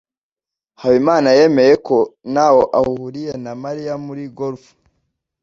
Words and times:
habimana 0.81 1.29
yemeye 1.39 1.73
ko 1.87 1.97
ntaho 2.31 2.63
ahuriye 2.79 3.33
na 3.43 3.51
mariya 3.63 3.93
muri 4.05 4.23
golf 4.37 4.63